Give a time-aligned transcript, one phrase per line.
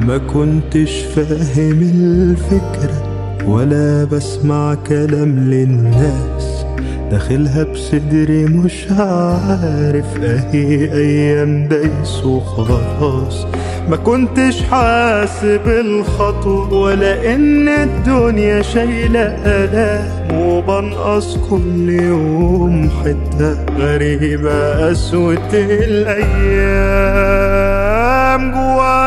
[0.00, 3.02] ما كنتش فاهم الفكرة
[3.46, 6.66] ولا بسمع كلام للناس.
[7.10, 13.46] داخلها بصدري مش عارف أهي أيام دايس وخلاص
[13.88, 20.16] ما كنتش حاسب الخطوة ولا إن الدنيا شايلة آلام.
[20.40, 26.36] وبنقص كل يوم حتة غريبة قسوة الأيام.
[28.52, 29.05] جوايا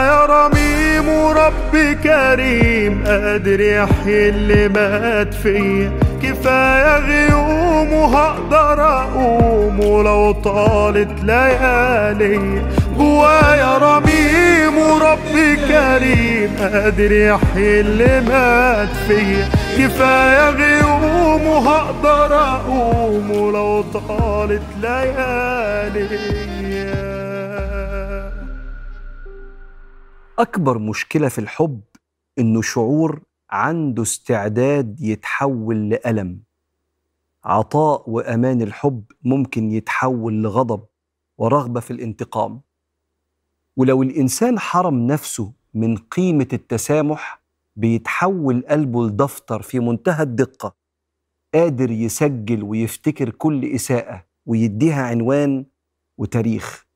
[1.49, 5.91] ورب كريم قادر يحيي اللي مات فيا
[6.23, 12.61] كفاية غيوم وهقدر أقوم ولو طالت ليالي.
[12.97, 15.35] جوايا رميم ورب
[15.67, 26.07] كريم قادر يحيي اللي مات فيا كفاية غيوم وهقدر أقوم ولو طالت ليالي.
[30.39, 31.81] أكبر مشكلة في الحب
[32.39, 36.39] إنه شعور عنده استعداد يتحول لألم.
[37.43, 40.83] عطاء وأمان الحب ممكن يتحول لغضب
[41.37, 42.61] ورغبة في الانتقام.
[43.77, 47.41] ولو الإنسان حرم نفسه من قيمة التسامح
[47.75, 50.75] بيتحول قلبه لدفتر في منتهى الدقة
[51.53, 55.65] قادر يسجل ويفتكر كل إساءة ويديها عنوان
[56.17, 56.88] وتاريخ.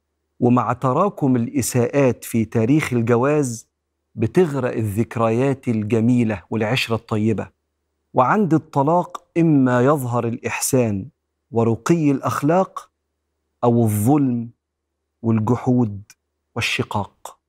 [0.44, 3.68] ومع تراكم الإساءات في تاريخ الجواز
[4.16, 7.50] بتغرق الذكريات الجميلة والعشرة الطيبة.
[8.14, 11.06] وعند الطلاق إما يظهر الإحسان
[11.52, 12.90] ورقي الأخلاق
[13.64, 14.50] أو الظلم
[15.22, 16.02] والجحود
[16.56, 17.40] والشقاق.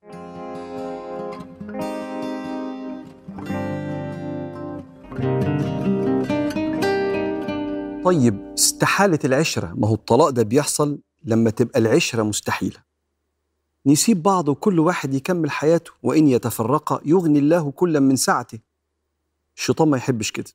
[8.05, 9.73] طيب استحالة العشرة.
[9.77, 12.84] ما هو الطلاق ده بيحصل لما تبقى العشرة مستحيلة.
[13.85, 18.59] نسيب بعض وكل واحد يكمل حياته وإن يتفرقا يغني الله كلا من سعته.
[19.57, 20.51] الشيطان ما يحبش كده.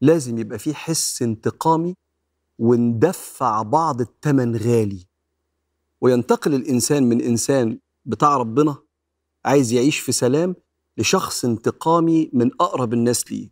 [0.00, 1.94] لازم يبقى فيه حس انتقامي
[2.58, 5.06] وندفع بعض التمن غالي.
[6.00, 8.76] وينتقل الإنسان من إنسان بتاع ربنا
[9.44, 10.54] عايز يعيش في سلام
[10.96, 13.50] لشخص انتقامي من أقرب الناس ليه.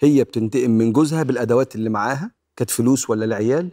[0.00, 3.70] هي بتنتقم من جوزها بالأدوات اللي معاها كانت فلوس ولا العيال؟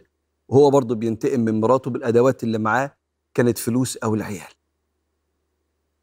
[0.48, 2.97] وهو برضه بينتقم من مراته بالأدوات اللي معاه
[3.38, 4.52] كانت فلوس أو العيال.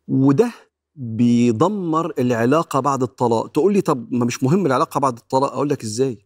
[0.07, 0.51] وده
[0.95, 3.47] بيدمر العلاقة بعد الطلاق.
[3.47, 6.17] تقول لي طب ما مش مهم العلاقة بعد الطلاق أقول لك إزاي؟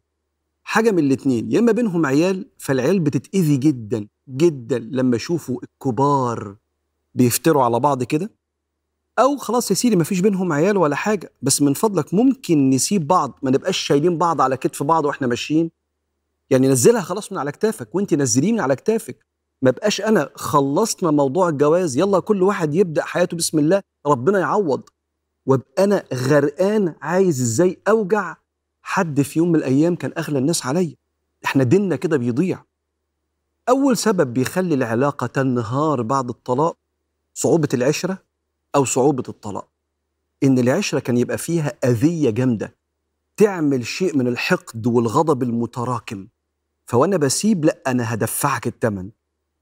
[0.64, 6.56] حاجة من الاتنين يا إما بينهم عيال فالعيال بتتأذي جدا جدا لما يشوفوا الكبار
[7.16, 8.32] بيفتروا على بعض كده.
[9.20, 13.08] أو خلاص يا سيدي ما فيش بينهم عيال ولا حاجة بس من فضلك ممكن نسيب
[13.08, 15.72] بعض ما نبقاش شايلين بعض على كتف بعض وإحنا ماشيين.
[16.50, 19.29] يعني نزلها خلاص من على كتافك وأنت نزليه من على كتافك.
[19.62, 24.82] ما بقاش أنا خلصنا موضوع الجواز يلا كل واحد يبدأ حياته بسم الله ربنا يعوض.
[25.46, 28.36] وأبقى أنا غرقان عايز إزاي أوجع؟
[28.82, 30.96] حد في يوم من الأيام كان أغلى الناس عليا.
[31.46, 32.64] إحنا ديننا كده بيضيع.
[33.70, 36.78] أول سبب بيخلي العلاقة تنهار بعد الطلاق
[37.34, 38.18] صعوبة العشرة
[38.76, 39.68] أو صعوبة الطلاق.
[40.44, 42.76] إن العشرة كان يبقى فيها أذية جامدة.
[43.38, 46.28] تعمل شيء من الحقد والغضب المتراكم.
[46.86, 49.10] فوأنا بسيب لأ أنا هدفعك الثمن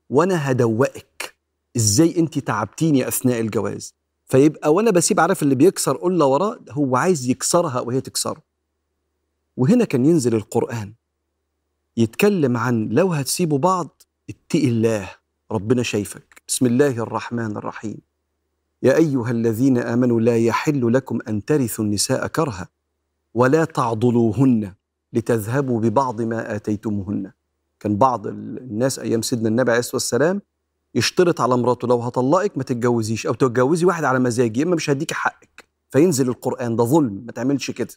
[0.09, 1.35] وأنا هدوقك.
[1.77, 3.95] إزاي أنت تعبتيني أثناء الجواز؟
[4.25, 8.43] فيبقى وأنا بسيب عارف اللي بيكسر قله وراه هو عايز يكسرها وهي تكسره.
[9.57, 10.93] وهنا كان ينزل القرآن
[11.97, 15.09] يتكلم عن لو هتسيبوا بعض اتقي الله
[15.51, 16.41] ربنا شايفك.
[16.47, 17.97] بسم الله الرحمن الرحيم.
[18.83, 22.69] يا أيها الذين آمنوا لا يحل لكم أن ترثوا النساء كرها
[23.33, 24.73] ولا تعضلوهن
[25.13, 27.31] لتذهبوا ببعض ما آتيتموهن.
[27.79, 30.41] كان بعض الناس أيام سيدنا النبي عليه الصلاة والسلام
[30.95, 35.13] يشترط على مراته لو هطلقك ما تتجوزيش أو تتجوزي واحد على مزاجي إما مش هديكي
[35.13, 37.93] حقك فينزل القرآن ده ظلم ما تعملش كده.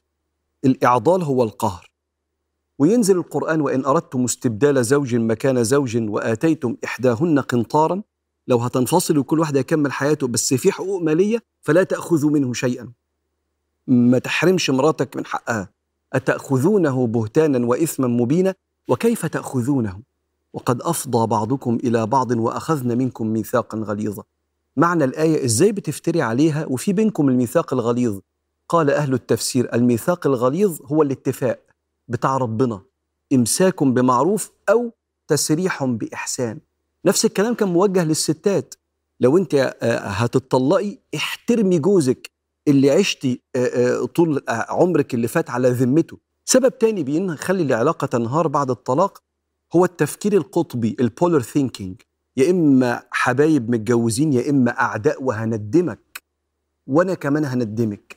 [0.64, 1.90] الإعضال هو القهر.
[2.78, 8.02] وينزل القرآن وإن أردتم استبدال زوج مكان زوج وآتيتم إحداهن قنطارا
[8.48, 12.92] لو هتنفصلوا وكل واحد يكمل حياته بس في حقوق مالية فلا تأخذوا منه شيئا.
[13.86, 15.68] ما تحرمش مراتك من حقها.
[16.12, 18.54] أتأخذونه بهتانا واثما مبينا؟
[18.90, 20.00] وكيف تأخذونه؟
[20.52, 24.22] وقد أفضى بعضكم إلى بعض وأخذن منكم ميثاقا غليظا.
[24.76, 28.18] معنى الآية إزاي بتفتري عليها وفي بينكم الميثاق الغليظ؟
[28.68, 31.60] قال أهل التفسير الميثاق الغليظ هو الاتفاق
[32.08, 32.80] بتاع ربنا
[33.32, 34.92] إمساك بمعروف أو
[35.28, 36.58] تسريح بإحسان.
[37.04, 38.74] نفس الكلام كان موجه للستات.
[39.20, 42.30] لو أنت هتطلقي احترمي جوزك
[42.68, 43.40] اللي عشتي
[44.14, 46.18] طول عمرك اللي فات على ذمته.
[46.52, 49.22] سبب تاني بيخلي العلاقة تنهار بعد الطلاق
[49.76, 52.00] هو التفكير القطبي ال polar thinking
[52.36, 56.22] يا إما حبايب متجوزين يا إما أعداء وهندمك.
[56.86, 58.16] وأنا كمان هندمك.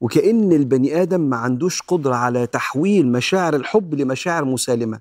[0.00, 5.00] وكأن البني آدم ما عندوش قدرة على تحويل مشاعر الحب لمشاعر مسالمة.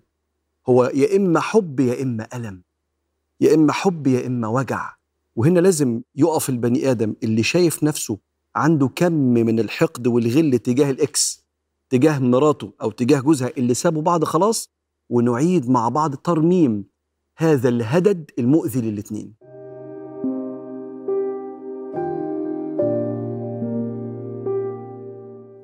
[0.69, 2.62] هو يا إما حب يا إما ألم.
[3.42, 4.95] يا إما حب يا إما وجع.
[5.36, 8.18] وهنا لازم يقف البني آدم اللي شايف نفسه
[8.56, 11.44] عنده كم من الحقد والغل تجاه الإكس.
[11.95, 14.69] تجاه مراته أو تجاه جوزها اللي سابوا بعض خلاص
[15.09, 16.86] ونعيد مع بعض ترميم
[17.38, 19.36] هذا الهدد المؤذي للاتنين.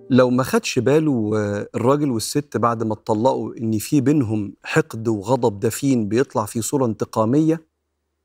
[0.09, 5.59] لو ما خدش باله آه، الراجل والست بعد ما اتطلقوا إن في بينهم حقد وغضب
[5.59, 7.65] دفين بيطلع في صورة انتقامية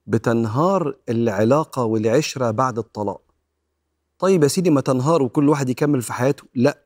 [0.06, 3.20] بتنهار العلاقة والعشرة بعد الطلاق.
[4.19, 6.86] طيب يا سيدي ما تنهار وكل واحد يكمل في حياته، لا.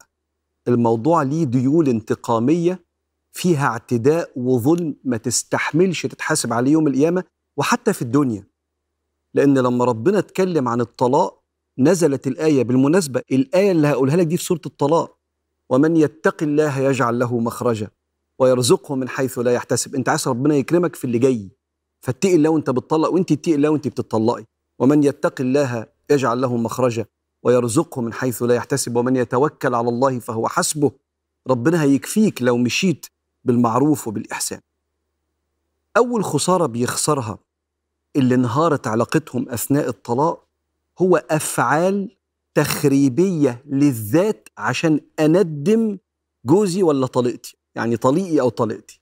[0.68, 2.84] الموضوع ليه ديول انتقامية
[3.32, 7.24] فيها اعتداء وظلم ما تستحملش تتحاسب عليه يوم القيامة
[7.56, 8.44] وحتى في الدنيا.
[9.34, 11.42] لأن لما ربنا اتكلم عن الطلاق
[11.78, 15.16] نزلت الآية بالمناسبة الآية اللي هقولها لك دي في سورة الطلاق.
[15.70, 17.88] ومن يتق الله يجعل له مخرجا
[18.38, 19.94] ويرزقه من حيث لا يحتسب.
[19.94, 21.50] أنت عايز ربنا يكرمك في اللي جاي.
[22.00, 24.44] فاتقي الله وأنت بتطلق وأنت اتقي الله وأنت بتطلقي.
[24.78, 27.06] ومن يتق الله يجعل له مخرجا
[27.42, 30.92] ويرزقه من حيث لا يحتسب ومن يتوكل على الله فهو حسبه.
[31.48, 33.06] ربنا هيكفيك لو مشيت
[33.44, 34.60] بالمعروف وبالإحسان.
[35.96, 37.38] أول خسارة بيخسرها
[38.16, 40.46] اللي انهارت علاقتهم أثناء الطلاق
[40.98, 42.16] هو أفعال
[42.54, 45.98] تخريبية للذات عشان أندم
[46.44, 49.00] جوزي ولا طليقتي يعني طليقي أو طليقتي.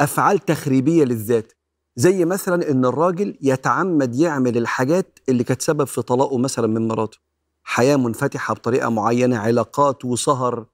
[0.00, 1.52] أفعال تخريبية للذات
[1.96, 7.18] زي مثلا إن الراجل يتعمد يعمل الحاجات اللي كانت سبب في طلاقه مثلا من مراته.
[7.64, 10.66] حياة منفتحة بطريقة معينة علاقات وسهر.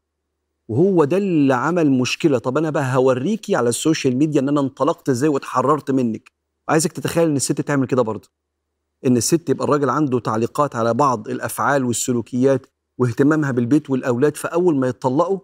[0.68, 2.38] وهو ده اللي عمل مشكلة.
[2.38, 6.32] طب أنا بقى هوريكي على ال social media إن أنا انطلقت إزاي واتحررت منك.
[6.68, 8.28] عايزك تتخيل إن الست تعمل كده برضه.
[9.06, 12.66] إن الست يبقى الراجل عنده تعليقات على بعض الأفعال والسلوكيات
[12.98, 15.38] واهتمامها بالبيت والأولاد فأول ما يتطلقوا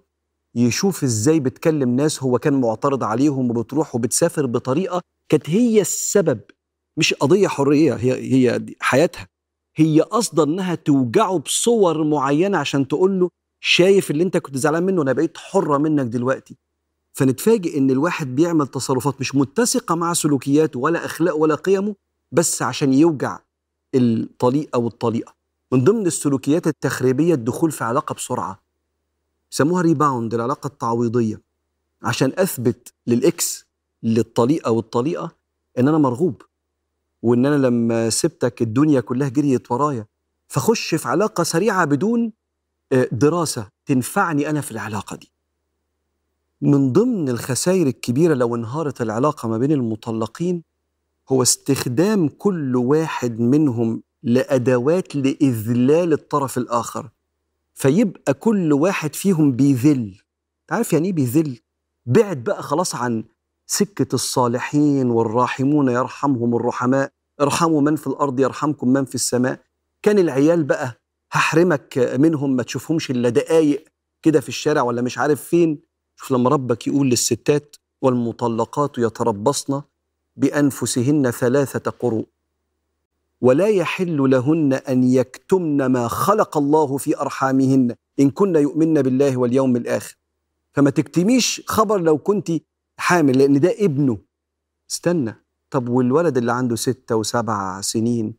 [0.54, 6.40] يشوف إزاي بتكلم ناس هو كان معترض عليهم وبتروح وبتسافر بطريقة كانت هي السبب
[6.96, 9.26] مش قضية حرية هي هي حياتها.
[9.76, 13.31] هي قصده إنها توجعه بصور معينة عشان تقول له
[13.61, 16.56] شايف اللي أنت كنت زعلان منه أنا بقيت حرة منك دلوقتي.
[17.12, 21.94] فنتفاجئ إن الواحد بيعمل تصرفات مش متسقة مع سلوكياته ولا اخلاقه ولا قيمه
[22.32, 23.38] بس عشان يوجع
[23.94, 25.34] الطليق أو الطليقة.
[25.73, 28.62] من ضمن السلوكيات التخريبية الدخول في علاقة بسرعة
[29.52, 31.43] يسموها rebound العلاقة التعويضية
[32.02, 33.67] عشان أثبت لل ex
[34.02, 35.31] للطليقة والطليقة
[35.79, 36.43] إن أنا مرغوب.
[37.23, 40.07] وإن أنا لما سبتك الدنيا كلها جريت ورايا
[40.49, 42.33] فخش في علاقة سريعة بدون
[42.93, 45.33] آه، دراسة تنفعني أنا في العلاقة دي.
[46.61, 50.63] من ضمن الخسائر الكبيرة لو انهارت العلاقة ما بين المطلقين
[51.29, 57.09] هو استخدام كل واحد منهم لأدوات لإذلال الطرف الآخر.
[57.75, 60.17] فيبقى كل واحد فيهم بيذل.
[60.69, 61.59] تعرف يعني إيه بيذل؟
[62.07, 63.25] بعد بقى خلاص عن
[63.67, 67.13] سكة الصالحين والراحمون يرحمهم الرحماء.
[67.41, 69.61] ارحموا من في الأرض يرحمكم من في السماء.
[70.03, 71.01] كان العيال بقى
[71.33, 73.85] هحرمك منهم ما تشوفهمش إلا دقايق
[74.23, 75.79] كده في الشارع ولا مش عارف فين.
[76.17, 79.83] شوف لما ربك يقول للستات والمطلقات يتربصن
[80.37, 82.27] بأنفسهن ثلاثة قروء
[83.41, 89.77] ولا يحل لهن أن يكتمن ما خلق الله في أرحامهن إن كن يؤمن بالله واليوم
[89.77, 90.17] الآخر.
[90.75, 92.53] فما تكتميش خبر لو كنت
[92.96, 94.19] حامل لأن ده ابنه.
[94.91, 95.34] استنى.
[95.70, 98.34] طب والولد اللي عنده ستة وسبع سنين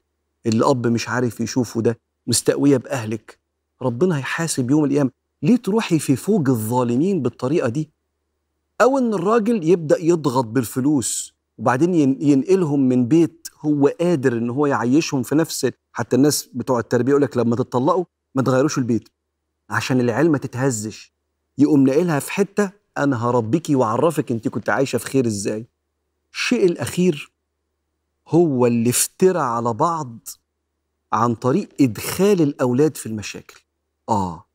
[0.45, 3.39] اللي الأب مش عارف يشوفه ده مستقوية بأهلك.
[3.81, 5.11] ربنا هيحاسب يوم القيامة.
[5.43, 7.91] ليه تروحي في فوج الظالمين بالطريقة دي؟
[8.81, 15.23] أو إن الراجل يبدأ يضغط بالفلوس وبعدين ينقلهم من بيت هو قادر إن هو يعيشهم
[15.23, 19.09] في نفس حتى الناس بتوع التربية يقول لك لما تتطلقوا ما تغيروش البيت.
[19.69, 21.13] عشان العيال ما تتهزش.
[21.57, 22.71] يقوم ناقلها في حتة
[23.03, 25.65] أنا هربيكي واعرفك أنت كنت عايشة في خير إزاي.
[26.33, 27.31] الشيء الأخير
[28.27, 30.19] هو اللي افترى على بعض
[31.13, 33.61] عن طريق إدخال الأولاد في المشاكل.
[34.09, 34.45] آه.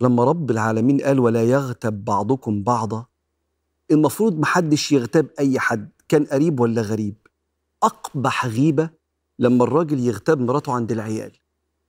[0.00, 3.06] لما رب العالمين قال ولا يغتب بعضكم بعضا
[3.90, 7.14] المفروض محدش يغتاب أي حد كان قريب ولا غريب؟
[7.82, 8.90] أقبح غيبة
[9.38, 11.32] لما الراجل يغتاب مراته عند العيال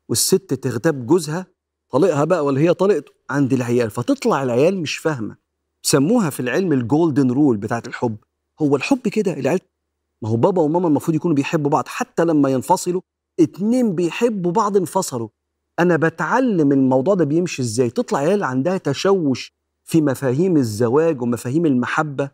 [0.10, 1.48] والست تغتاب جوزها
[1.90, 5.36] طليقها بقى ولا هي طليقته عند العيال فتطلع العيال مش فاهمة.
[5.82, 8.18] سموها في العلم ال golden rule بتاعت الحب.
[8.62, 9.60] هو الحب كده العيال
[10.22, 13.02] ما هو بابا وماما المفروض يكونوا بيحبوا بعض حتى لما ينفصلوا
[13.40, 15.30] اتنين بيحبوا بعض انفصلوا.
[15.80, 19.54] أنا بتعلم الموضوع ده بيمشي إزاي؟ تطلع عيال عندها تشوش
[19.84, 22.30] في مفاهيم الزواج ومفاهيم المحبة.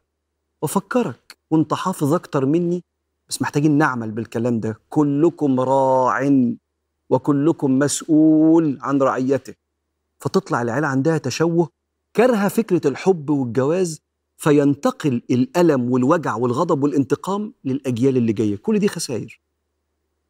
[0.62, 2.83] وفكرك وأنت حافظ أكتر مني؟
[3.29, 4.79] بس محتاجين نعمل بالكلام ده.
[4.89, 6.22] كلكم راع
[7.13, 9.53] وكلكم مسؤول عن رعيته.
[10.20, 11.70] فتطلع العيله عندها تشوه
[12.15, 14.01] كره فكرة الحب والجواز
[14.38, 18.55] فينتقل الألم والوجع والغضب والانتقام للأجيال اللي جاية.
[18.55, 19.39] كل دي خسائر.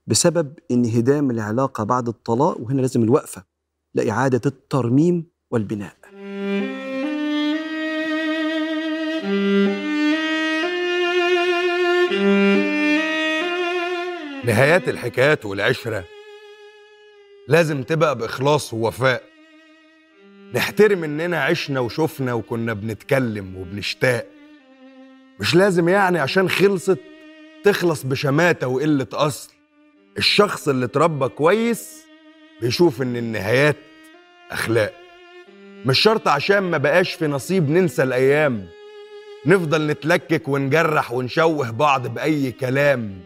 [0.08, 3.44] بسبب انهدام العلاقة بعد الطلاق وهنا لازم الوقفة
[3.94, 5.96] لإعادة الترميم والبناء.
[14.46, 16.06] نهايات الحكايات والعشرة.
[17.48, 19.24] لازم تبقى بإخلاص ووفاء.
[20.54, 24.28] نحترم إننا عشنا وشفنا وكنا بنتكلم وبنشتاق.
[25.40, 27.00] مش لازم يعني عشان خلصت
[27.64, 29.54] تخلص بشماتة وقلة أصل.
[30.18, 32.04] الشخص اللي اتربى كويس
[32.62, 33.76] بيشوف إن النهايات
[34.52, 34.94] أخلاق.
[35.86, 38.68] مش شرط عشان ما بقاش في نصيب ننسى الأيام.
[39.46, 43.20] نفضل نتلكك ونجرح ونشوه بعض بأي كلام.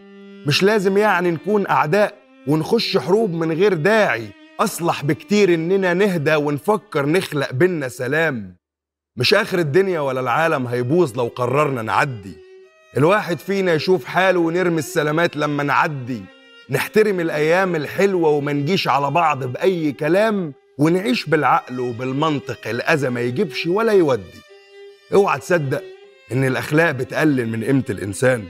[0.46, 2.27] مش لازم يعني نكون أعداء.
[2.48, 4.26] ونخش حروب من غير داعي.
[4.60, 8.56] أصلح بكتير إننا نهدى ونفكر نخلق بينا سلام.
[9.16, 12.36] مش آخر الدنيا ولا العالم هيبوظ لو قررنا نعدي.
[12.96, 16.22] الواحد فينا يشوف حاله ونرمي السلامات لما نعدي.
[16.70, 20.52] نحترم الأيام الحلوة وما نجيش على بعض بأي كلام.
[20.78, 24.40] ونعيش بالعقل وبالمنطق الأذى ما يجيبش ولا يودي.
[25.14, 25.82] اوعى تصدق
[26.32, 28.44] إن الأخلاق بتقلل من قيمة الإنسان.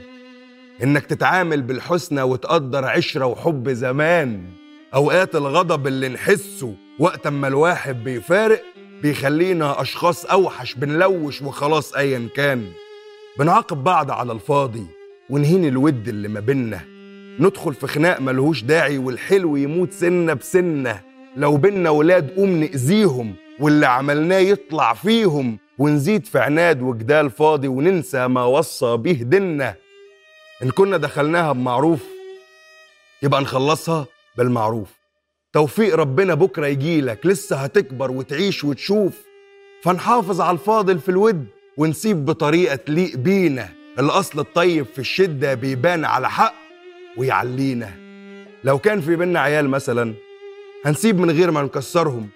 [0.83, 4.41] إنك تتعامل بالحسنى وتقدر عشرة وحب زمان.
[4.93, 8.63] أوقات الغضب اللي نحسه وقت أما الواحد بيفارق
[9.01, 12.65] بيخلينا أشخاص أوحش بنلوش وخلاص أيا كان.
[13.39, 14.85] بنعاقب بعض على الفاضي
[15.29, 16.81] ونهين الود اللي ما بينا
[17.39, 21.01] ندخل في خناق ملهوش داعي والحلو يموت سنة بسنة.
[21.37, 28.27] لو بينا ولاد قوم نأذيهم واللي عملناه يطلع فيهم ونزيد في عناد وجدال فاضي وننسى
[28.27, 29.75] ما وصى بيه ديننا.
[30.63, 32.03] إن كنا دخلناها بمعروف
[33.23, 34.05] يبقى نخلصها
[34.37, 34.87] بالمعروف.
[35.53, 39.13] توفيق ربنا بكرة يجيلك لسه هتكبر وتعيش وتشوف.
[39.83, 41.45] فنحافظ على الفاضل في الود
[41.77, 43.69] ونسيب بطريقة تليق بينا.
[43.99, 46.53] الأصل الطيب في الشدة بيبان على حق
[47.17, 47.91] ويعلينا.
[48.63, 50.13] لو كان في بينا عيال مثلا
[50.85, 52.29] هنسيب من غير ما نكسرهم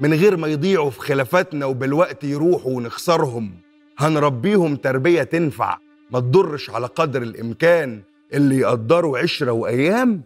[0.00, 3.50] من غير ما يضيعوا في خلافاتنا وبالوقت يروحوا ونخسرهم.
[3.98, 5.78] هنربيهم تربية تنفع.
[6.10, 10.22] ما تضرش على قدر الإمكان اللي يقدروا عشرة وأيام؟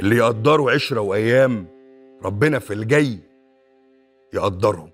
[0.00, 1.66] اللي يقدروا عشرة وأيام
[2.24, 3.18] ربنا في الجاي
[4.32, 4.90] يقدرهم.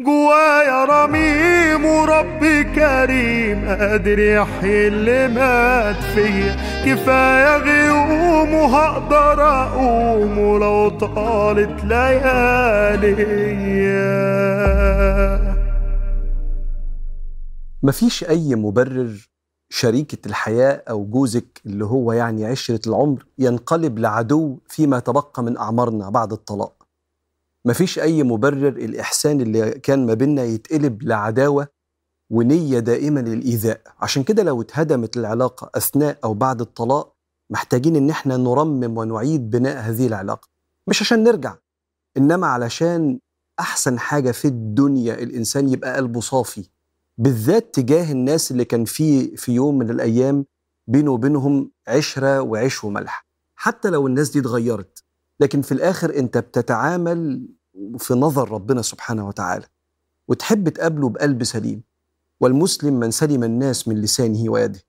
[0.00, 6.75] جوايا رميم وربي كريم قادر يحيي اللي مات فيا.
[6.86, 13.16] كفاية غيوم وهقدر أقوم ولو طالت ليالي
[17.82, 19.28] مفيش أي مبرر
[19.68, 26.10] شريكة الحياة أو جوزك اللي هو يعني عشرة العمر ينقلب لعدو فيما تبقى من أعمارنا
[26.10, 26.86] بعد الطلاق؟
[27.64, 31.68] مفيش أي مبرر الإحسان اللي كان ما بيننا يتقلب لعداوة
[32.30, 33.80] ونية دائمة للإيذاء.
[34.00, 37.12] عشان كده لو اتهدمت العلاقة أثناء أو بعد الطلاق
[37.50, 40.48] محتاجين إن إحنا نرمم ونعيد بناء هذه العلاقة.
[40.86, 41.54] مش عشان نرجع
[42.16, 43.18] إنما علشان
[43.60, 46.68] أحسن حاجة في الدنيا الإنسان يبقى قلبه صافي
[47.18, 50.44] بالذات تجاه الناس اللي كان في في يوم من الأيام
[50.86, 53.26] بينه وبينهم عشرة وعيش وملح.
[53.56, 55.02] حتى لو الناس دي اتغيرت
[55.40, 57.48] لكن في الآخر أنت بتتعامل
[57.98, 59.64] في نظر ربنا سبحانه وتعالى
[60.28, 61.82] وتحب تقابله بقلب سليم.
[62.40, 64.80] والمسلم من سلم الناس من لسانه ويده.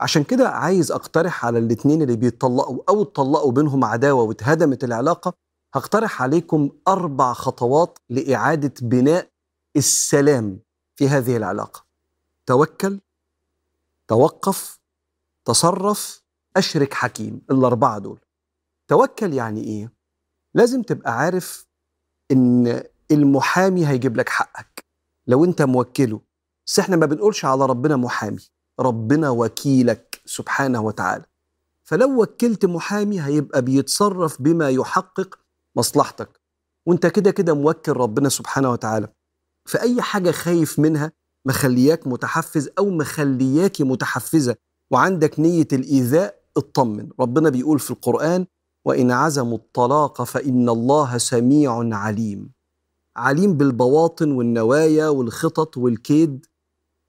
[0.00, 5.34] عشان كده عايز أقترح على الاتنين اللي بيتطلقوا أو اتطلقوا بينهم عداوة واتهدمت العلاقة
[5.74, 9.28] هقترح عليكم أربع خطوات لإعادة بناء
[9.76, 10.58] السلام
[10.96, 11.84] في هذه العلاقة.
[12.46, 13.00] توكل
[14.08, 14.80] توقف
[15.44, 16.22] تصرف
[16.56, 18.20] أشرك حكيم الأربعة دول.
[18.88, 19.92] توكل يعني إيه؟
[20.54, 21.66] لازم تبقى عارف
[22.30, 24.84] إن المحامي هيجيب لك حقك.
[25.26, 26.20] لو أنت موكله
[26.68, 28.48] بس إحنا ما بنقولش على ربنا محامي.
[28.80, 31.24] ربنا وكيلك سبحانه وتعالى.
[31.84, 35.38] فلو وكلت محامي هيبقى بيتصرف بما يحقق
[35.76, 36.40] مصلحتك.
[36.86, 39.08] وانت كده كده موكل ربنا سبحانه وتعالى.
[39.68, 41.12] فأي حاجة خايف منها
[41.46, 44.56] مخلياك متحفز أو مخلياكي متحفزة
[44.90, 47.08] وعندك نية الإيذاء اطمن.
[47.20, 48.46] ربنا بيقول في القرآن
[48.84, 52.50] وإن عزموا الطلاق فإن الله سميع عليم.
[53.16, 56.46] عليم بالبواطن والنوايا والخطط والكيد.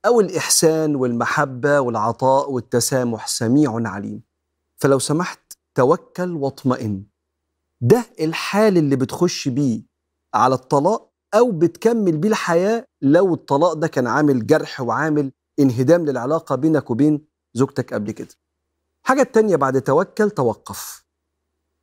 [0.05, 4.21] أو الإحسان والمحبة والعطاء والتسامح سميع عليم.
[4.77, 5.39] فلو سمحت
[5.75, 7.03] توكل واطمئن.
[7.81, 9.81] ده الحال اللي بتخش بيه
[10.33, 16.55] على الطلاق أو بتكمل بيه الحياة لو الطلاق ده كان عامل جرح وعامل انهدام للعلاقة
[16.55, 18.33] بينك وبين زوجتك قبل كده.
[19.03, 21.05] حاجة التانية بعد توكل توقف.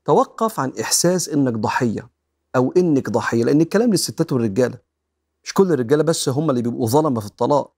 [0.04, 2.10] توقف عن إحساس إنك ضحية
[2.56, 4.78] أو إنك ضحية لأن الكلام للستات والرجالة.
[5.44, 7.75] مش كل الرجالة بس هم اللي بيبقوا ظلمة في الطلاق.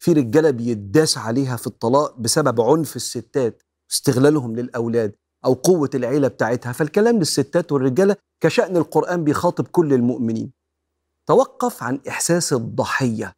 [0.00, 5.14] في رجالة بيداس عليها في الطلاق بسبب عنف الستات استغلالهم للأولاد
[5.44, 6.72] أو قوة العيلة بتاعتها.
[6.72, 10.52] فالكلام للستات والرجالة كشأن القرآن بيخاطب كل المؤمنين.
[11.26, 13.34] توقف عن إحساس الضحية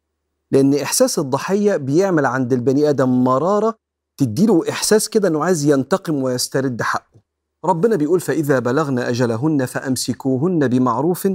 [0.51, 3.75] لأن إحساس الضحية بيعمل عند البني آدم مرارة
[4.17, 7.19] تديله إحساس كده إنه عايز ينتقم ويسترد حقه.
[7.65, 11.27] ربنا بيقول فإذا بلغن أجلهن فأمسكوهن بمعروف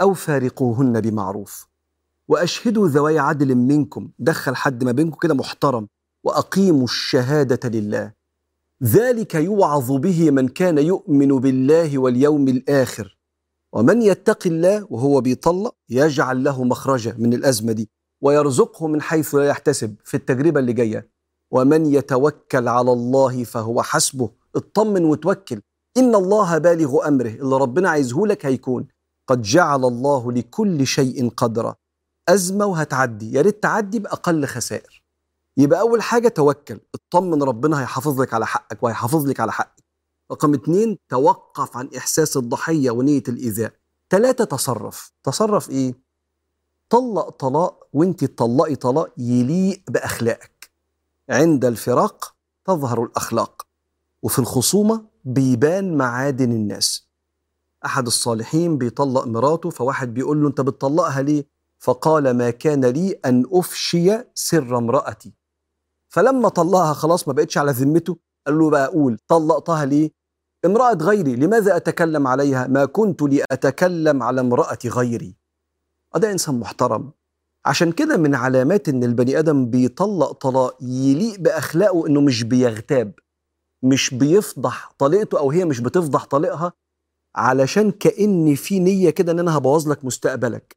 [0.00, 1.69] أو فارقوهن بمعروف.
[2.30, 4.10] واشهدوا ذوي عدل منكم.
[4.18, 5.88] دخل حد ما بينكم كده محترم.
[6.24, 8.12] وأقيموا الشهادة لله.
[8.84, 13.18] ذلك يوعظ به من كان يؤمن بالله واليوم الآخر.
[13.72, 17.90] ومن يتق الله وهو بيطلق يجعل له مخرجا من الأزمة دي.
[18.20, 21.10] ويرزقه من حيث لا يحتسب في التجربة اللي جاية.
[21.50, 24.30] ومن يتوكل على الله فهو حسبه.
[24.56, 25.60] اطمن وتوكل.
[25.96, 27.28] إن الله بالغ أمره.
[27.28, 28.88] اللي ربنا عايزه لك هيكون.
[29.26, 31.74] قد جعل الله لكل شيء قدرا.
[32.34, 33.32] أزمة وهتعدي.
[33.32, 35.02] يا ريت تعدي بأقل خسائر.
[35.56, 36.80] يبقى أول حاجة توكل.
[36.94, 39.84] اطمن ربنا هيحافظ لك على حقك وهيحافظ لك على حقك.
[40.32, 43.72] رقم اتنين توقف عن إحساس الضحية ونية الإيذاء.
[44.10, 45.12] ثلاثة تصرف.
[45.22, 45.94] تصرف إيه؟
[46.88, 50.70] طلق طلاق وانت تطلقي طلاق يليق بأخلاقك.
[51.30, 52.34] عند الفراق
[52.64, 53.66] تظهر الأخلاق.
[54.22, 57.08] وفي الخصومة بيبان معادن الناس.
[57.84, 63.44] أحد الصالحين بيطلق مراته فواحد بيقول له أنت بتطلقها ليه؟ فقال ما كان لي أن
[63.52, 65.32] أفشي سر امرأتي.
[66.08, 70.10] فلما طلقها خلاص ما بقتش على ذمته قال له بقى أقول طلقتها ليه؟
[70.64, 75.36] امرأة غيري لماذا أتكلم عليها؟ ما كنت لأتكلم على امرأة غيري.
[76.16, 77.12] ده إنسان محترم.
[77.66, 83.12] عشان كده من علامات إن البني آدم بيطلق طلاق يليق بأخلاقه إنه مش بيغتاب
[83.82, 86.72] مش بيفضح طليقته أو هي مش بتفضح طليقها
[87.36, 90.76] علشان كأن في نية كده إن أنا هبوظ لك مستقبلك.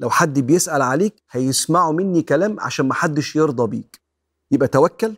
[0.00, 4.00] لو حد بيسأل عليك هيسمعوا مني كلام عشان ما حدش يرضى بيك.
[4.50, 5.14] يبقى توكل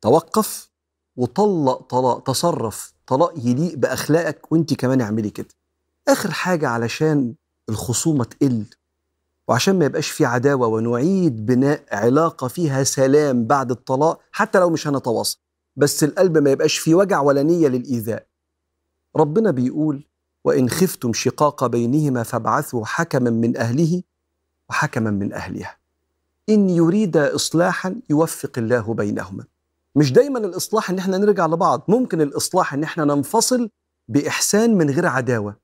[0.00, 0.70] توقف
[1.16, 5.48] وطلق طلاق تصرف طلاق يليق بأخلاقك وانت كمان اعملي كده.
[6.08, 7.34] آخر حاجة علشان
[7.68, 8.64] الخصومة تقل
[9.48, 14.86] وعشان ما يبقاش في عداوة ونعيد بناء علاقة فيها سلام بعد الطلاق حتى لو مش
[14.86, 15.38] هنتواصل
[15.76, 18.26] بس القلب ما يبقاش فيه وجع ولا نية للإيذاء.
[19.16, 20.04] ربنا بيقول
[20.44, 24.02] وإن خفتم شقاق بينهما فابعثوا حكما من أهله
[24.70, 25.76] وحكما من أهلها.
[26.48, 29.44] إن يريد إصلاحا يوفق الله بينهما.
[29.96, 33.70] مش دايما الإصلاح إن إحنا نرجع لبعض ممكن الإصلاح إن إحنا ننفصل
[34.08, 35.56] بإحسان من غير عداوة.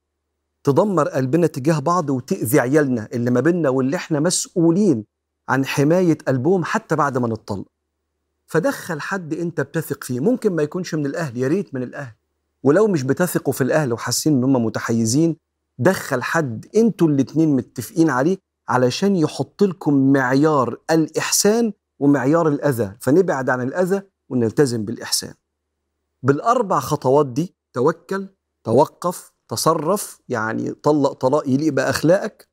[0.65, 5.05] تدمر قلبنا تجاه بعض وتأذي عيالنا اللي ما بيننا واللي إحنا مسؤولين
[5.49, 7.67] عن حماية قلبهم حتى بعد ما نتطلق.
[8.47, 12.13] فدخل حد أنت بتثق فيه ممكن ما يكونش من الأهل يا ريت من الأهل.
[12.67, 15.37] ولو مش بتثقوا في الأهل وحاسين إن هم متحيزين
[15.79, 22.97] دخل حد أنتوا الاتنين متفقين عليه علشان يحط لكم معيار الإحسان ومعيار الأذى.
[23.01, 25.35] فنبعد عن الأذى ونلتزم بالإحسان.
[26.23, 28.29] بالأربع خطوات دي توكل
[28.65, 32.49] توقف تصرف يعني طلق طلاق يليق باخلاقك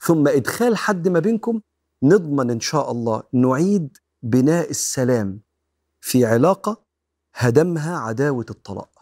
[0.00, 1.60] ثم إدخال حد ما بينكم
[2.02, 5.40] نضمن إن شاء الله نعيد بناء السلام
[6.00, 6.82] في علاقة
[7.34, 8.95] هدمها عداوة الطلاق.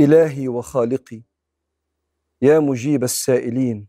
[0.00, 1.22] إلهي وخالقي
[2.42, 3.88] يا مجيب السائلين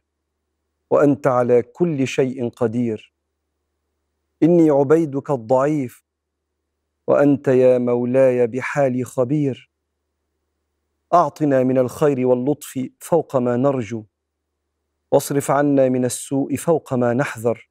[0.90, 3.14] وأنت على كل شيء قدير.
[4.44, 6.04] إني عبيدك الضعيف
[7.08, 9.72] وأنت يا مولاي بحالي خبير.
[11.14, 14.06] أعطنا من الخير واللطف فوق ما نرجو
[15.12, 17.70] واصرف عنا من السوء فوق ما نحذر.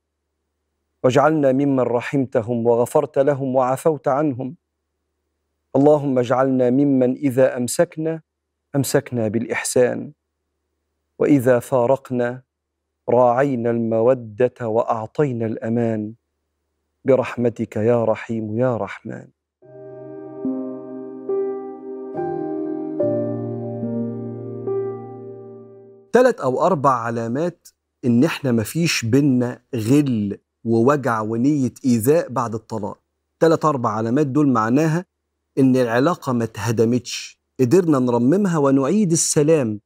[1.05, 4.57] واجعلنا ممن رحمتهم وغفرت لهم وعفوت عنهم.
[5.77, 8.23] اللهم اجعلنا ممن إذا أمسكنا
[8.77, 10.13] أمسكنا بالإحسان
[11.19, 12.43] وإذا فارقنا
[13.09, 16.15] راعينا المودة وأعطينا الأمان.
[17.05, 19.29] برحمتك يا رحيم يا رحمن.
[26.13, 27.69] ثلاث أو أربع علامات
[28.05, 32.99] إن إحنا مفيش بينا غل ووجع ونية إيذاء بعد الطلاق.
[33.41, 35.05] ثلاث أربع علامات دول معناها
[35.59, 39.81] إن العلاقة ما اتهدمتش قدرنا نرممها ونعيد السلام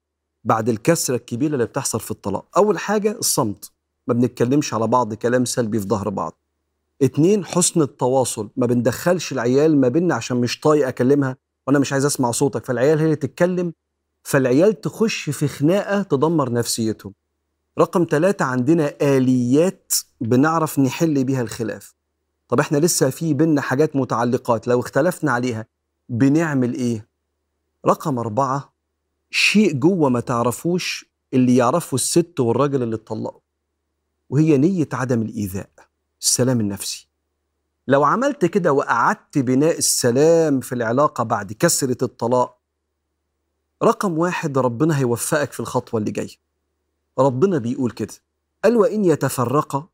[0.45, 2.47] بعد الكسرة الكبيرة اللي بتحصل في الطلاق.
[2.57, 3.71] أول حاجة الصمت.
[4.07, 6.39] ما بنتكلمش على بعض كلام سلبي في ظهر بعض.
[7.03, 8.49] اتنين حسن التواصل.
[8.57, 12.65] ما بندخلش العيال ما بيننا عشان مش طايق أكلمها وأنا مش عايز أسمع صوتك.
[12.65, 13.73] فالعيال هي اللي تتكلم.
[14.23, 17.15] فالعيال تخش في خناقة تدمر نفسيتهم.
[17.79, 21.95] رقم ثلاثة عندنا آليات بنعرف نحل بيها الخلاف.
[22.49, 24.69] طب إحنا لسه في بينا حاجات متعلقات.
[24.69, 25.67] لو اختلفنا عليها
[26.09, 27.14] بنعمل إيه؟
[27.87, 28.75] رقم أربعة
[29.31, 33.41] شيء جوه ما تعرفوش اللي يعرفه الست والراجل اللي اتطلقوا
[34.31, 35.71] وهي نية عدم الإيذاء
[36.21, 37.09] السلام النفسي.
[37.89, 42.59] لو عملت كده وأعدت بناء السلام في العلاقة بعد كسرة الطلاق
[43.83, 46.37] رقم واحد ربنا هيوفقك في الخطوة اللي جاية.
[47.19, 48.15] ربنا بيقول كده
[48.65, 49.89] قال وإن يتفرقا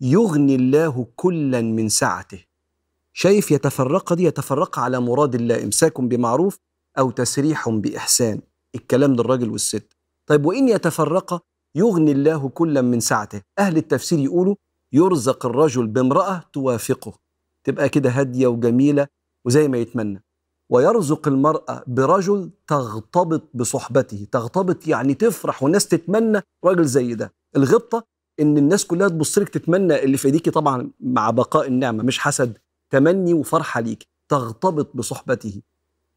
[0.00, 2.44] يغني الله كلا من سعته.
[3.12, 6.58] شايف يتفرق دي؟ يتفرق على مراد الله امساك بمعروف
[6.98, 8.40] أو تسريح بإحسان.
[8.74, 9.92] الكلام للراجل والست.
[10.26, 11.42] طيب وإن يتفرق
[11.74, 13.42] يغني الله كلا من سعته.
[13.58, 14.54] أهل التفسير يقولوا
[14.92, 17.12] يرزق الرجل بامرأة توافقه.
[17.64, 19.06] تبقى كده هادية وجميلة
[19.44, 20.24] وزي ما يتمنى.
[20.70, 24.26] ويرزق المرأة برجل تغتبط بصحبته.
[24.32, 27.34] تغتبط يعني تفرح والناس تتمنى راجل زي ده.
[27.56, 28.04] الغبطة
[28.40, 32.58] إن الناس كلها تبص لك تتمنى اللي في إيديكي طبعا مع بقاء النعمة مش حسد
[32.90, 34.06] تمني وفرحة ليك.
[34.28, 35.62] تغتبط بصحبته.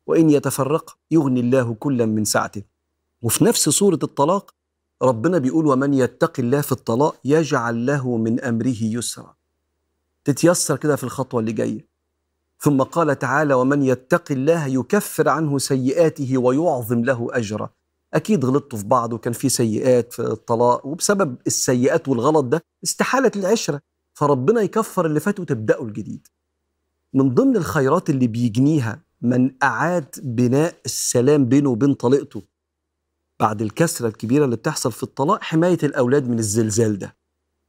[0.08, 2.64] وإن يتفرق يغني الله كلا من سعته.
[3.22, 4.54] وفي نفس سوره الطلاق
[5.02, 9.36] ربنا بيقول ومن يتق الله في الطلاق يجعل له من أمره يسرا.
[10.24, 11.92] تتيسر كده في الخطوة اللي جاية.
[12.60, 17.70] ثم قال تعالى ومن يتق الله يكفر عنه سيئاته ويعظم له اجرا
[18.14, 23.82] أكيد غلطتوا في بعض وكان في سيئات في الطلاق وبسبب السيئات والغلط ده استحالت العشرة.
[24.14, 26.28] فربنا يكفر اللي فات وتبداوا الجديد.
[27.14, 32.42] من ضمن الخيرات اللي بيجنيها من أعاد بناء السلام بينه وبين طليقته
[33.40, 37.16] بعد الكسرة الكبيرة اللي بتحصل في الطلاق حماية الأولاد من الزلزال ده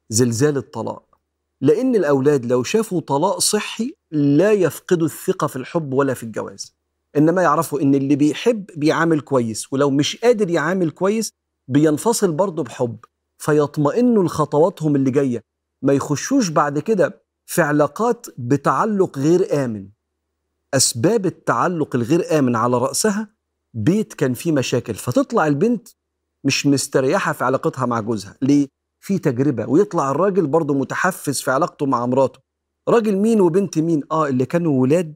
[0.08, 1.18] زلزال الطلاق.
[1.60, 6.76] لأن الأولاد لو شافوا طلاق صحي لا يفقدوا الثقة في الحب ولا في الجواز.
[7.16, 11.32] إنما يعرفوا إن اللي بيحب بيعامل كويس ولو مش قادر يعامل كويس
[11.68, 12.98] بينفصل برضه بحب.
[13.38, 15.44] فيطمئنوا لخطواتهم اللي جاية.
[15.82, 19.88] ما يخشوش بعد كده في علاقات بتعلق غير آمن.
[20.74, 23.28] أسباب التعلق الغير آمن على رأسها
[23.74, 25.88] بيت كان فيه مشاكل فتطلع البنت
[26.44, 28.36] مش مستريحة في علاقتها مع جوزها.
[28.42, 28.68] ليه؟
[29.00, 32.40] في تجربة ويطلع الراجل برضه متحفز في علاقته مع مراته.
[32.88, 35.14] راجل مين وبنت مين؟ آه اللي كانوا ولاد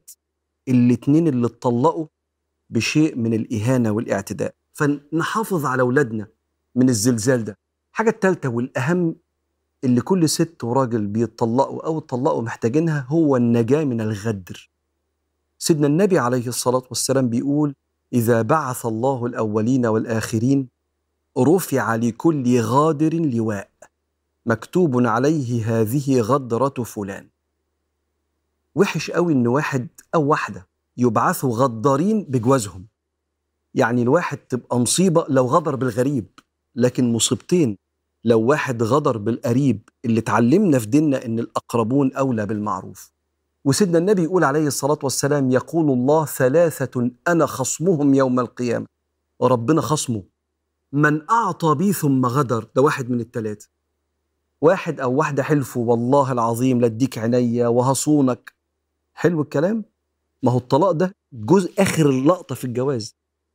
[0.69, 2.07] الاتنين اللي اتطلقوا
[2.71, 4.55] بشيء من الإهانة والاعتداء.
[4.73, 6.29] فنحافظ على أولادنا
[6.75, 7.59] من الزلزال ده.
[7.93, 9.17] حاجة التالتة والأهم
[9.85, 14.71] اللي كل ست وراجل بيتطلقوا أو اتطلقوا محتاجينها هو النجاة من الغدر.
[15.59, 17.75] سيدنا النبي عليه الصلاة والسلام بيقول
[18.13, 20.69] إذا بعث الله الأولين والآخرين
[21.39, 23.71] رفع لكل غادر لواء
[24.47, 27.29] مكتوب عليه هذه غدرة فلان.
[28.75, 30.67] وحش قوي إن واحد أو واحدة
[30.97, 32.87] يبعثوا غدارين بجوازهم.
[33.75, 36.27] يعني الواحد تبقى مصيبة لو غدر بالغريب.
[36.75, 37.79] لكن مصيبتين
[38.25, 43.13] لو واحد غدر بالقريب اللي اتعلمنا في ديننا إن الأقربون أولى بالمعروف.
[43.67, 48.87] وسيدنا النبي يقول عليه الصلاة والسلام يقول الله ثلاثة أنا خصمهم يوم القيامة.
[49.41, 50.23] وربنا خصمه.
[50.93, 52.69] من أعطى بي ثم غدر.
[52.75, 53.69] ده واحد من الثلاثه
[54.61, 58.53] واحد أو واحدة حلفوا والله العظيم لاديك عينيا وهصونك.
[59.15, 59.85] حلو الكلام؟
[60.43, 63.15] ما هو الطلاق ده جزء آخر اللقطه في الجواز.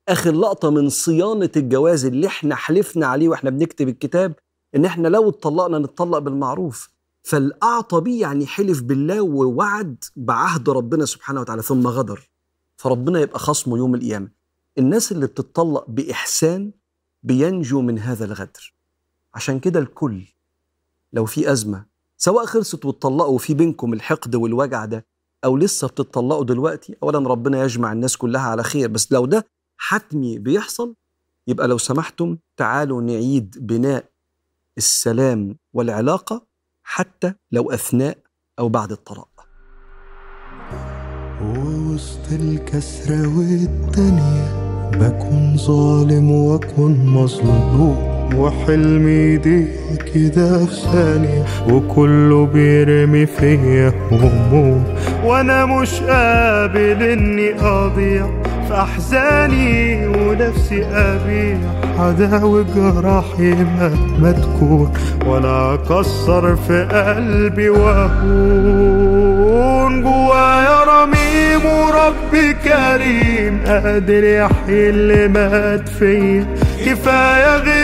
[0.09, 4.33] آخر لقطة من صيانة الجواز اللي إحنا حلفنا عليه وإحنا بنكتب الكتاب
[4.75, 6.89] إن إحنا لو اتطلقنا نتطلق بالمعروف.
[7.23, 12.29] فالأعطى بيه يعني حلف بالله ووعد بعهد ربنا سبحانه وتعالى ثم غدر.
[12.77, 14.29] فربنا يبقى خصمه يوم القيامة.
[14.77, 16.71] الناس اللي بتتطلق بإحسان
[17.23, 18.73] بينجو من هذا الغدر.
[19.33, 20.23] عشان كده الكل
[21.13, 21.85] لو في أزمة
[22.17, 25.05] سواء خلصت واتطلقوا وفي بينكم الحقد والوجع ده
[25.45, 28.87] أو لسه بتطلقوا دلوقتي اولا ربنا يجمع الناس كلها على خير.
[28.89, 30.95] بس لو ده حتمي بيحصل
[31.47, 34.05] يبقى لو سمحتم تعالوا نعيد بناء
[34.77, 36.50] السلام والعلاقة
[36.93, 38.17] حتى لو أثناء
[38.59, 39.47] أو بعد الطلاق.
[41.41, 44.47] ووسط الكسرة والدنيا
[44.91, 48.10] بكون ظالم وأكون مظلوم.
[48.35, 49.65] وحلمي دي
[50.13, 54.83] كده ثانية وكله بيرمي فيا هموم.
[55.23, 58.27] وأنا مش قابل إني أضيع
[58.67, 61.57] في أحزاني ونفسي أبيع.
[61.99, 64.91] عداوي جراحي مهما تكون
[65.27, 69.21] ولا أكسر في قلبي واهون
[70.01, 73.59] جوايا رميم وربي كريم.
[73.65, 76.45] قادر يحيي اللي مات فيا.
[76.85, 77.80] كفاية غيوم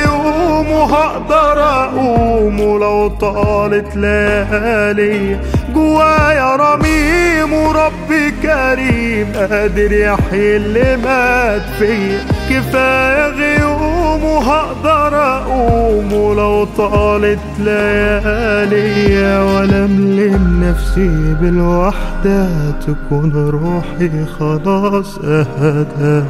[0.58, 5.40] غيوم وهقدر أقوم ولو طالت ليالي.
[5.74, 17.40] جوايا رميم وربي كريم قادر يحيي اللي مات فيا كفاية غيوم وهقدر أقوم ولو طالت
[17.60, 19.18] ليالي.
[19.42, 26.24] ولا ملم نفسي بالوحدة تكون روحي خلاص اهدى